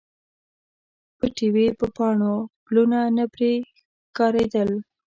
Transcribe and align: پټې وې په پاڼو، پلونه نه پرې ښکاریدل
پټې 1.17 1.47
وې 1.53 1.67
په 1.79 1.85
پاڼو، 1.95 2.35
پلونه 2.65 2.99
نه 3.17 3.25
پرې 3.33 3.51
ښکاریدل 4.07 4.69